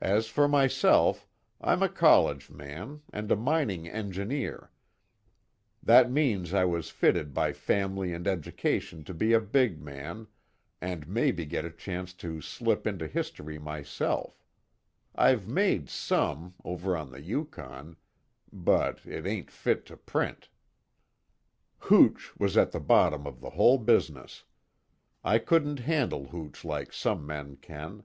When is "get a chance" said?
11.44-12.12